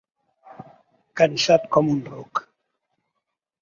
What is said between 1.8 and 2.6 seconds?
un ruc.